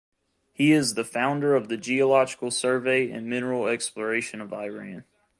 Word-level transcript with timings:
He 0.51 0.71
is 0.71 0.95
the 0.95 1.03
founder 1.03 1.53
of 1.55 1.67
the 1.69 1.77
Geological 1.77 2.49
Survey 2.49 3.11
and 3.11 3.27
Mineral 3.27 3.67
Exploration 3.67 4.41
of 4.41 4.51
Iran. 4.51 5.03